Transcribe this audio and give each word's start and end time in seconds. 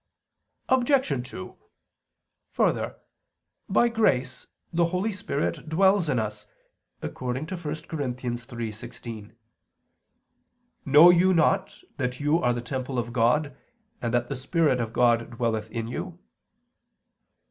Obj. 0.69 1.29
2: 1.29 1.55
Further, 2.53 2.95
by 3.69 3.87
grace 3.87 4.47
the 4.73 4.85
Holy 4.85 5.11
Spirit 5.11 5.69
dwells 5.69 6.09
in 6.09 6.17
us, 6.17 6.47
according 7.03 7.45
to 7.45 7.55
1 7.55 7.63
Cor. 7.87 7.99
3:16: 8.01 9.35
"Know 10.85 11.11
you 11.11 11.35
not 11.35 11.83
that 11.97 12.19
you 12.19 12.39
are 12.39 12.51
the 12.53 12.61
temple 12.61 12.97
of 12.97 13.13
God, 13.13 13.55
and 14.01 14.11
that 14.11 14.27
the 14.27 14.35
Spirit 14.35 14.81
of 14.81 14.91
God 14.91 15.29
dwelleth 15.37 15.69
in 15.69 15.87
you?" 15.87 16.17